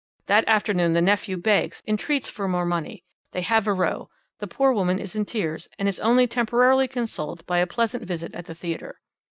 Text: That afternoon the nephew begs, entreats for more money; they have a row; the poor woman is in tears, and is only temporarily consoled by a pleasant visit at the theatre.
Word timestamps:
That 0.25 0.45
afternoon 0.47 0.93
the 0.93 0.99
nephew 1.03 1.37
begs, 1.37 1.83
entreats 1.85 2.27
for 2.27 2.47
more 2.47 2.65
money; 2.65 3.03
they 3.33 3.41
have 3.41 3.67
a 3.67 3.73
row; 3.73 4.09
the 4.39 4.47
poor 4.47 4.73
woman 4.73 4.97
is 4.97 5.15
in 5.15 5.25
tears, 5.25 5.69
and 5.77 5.87
is 5.87 5.99
only 5.99 6.25
temporarily 6.25 6.87
consoled 6.87 7.45
by 7.45 7.59
a 7.59 7.67
pleasant 7.67 8.05
visit 8.05 8.33
at 8.33 8.47
the 8.47 8.55
theatre. 8.55 8.99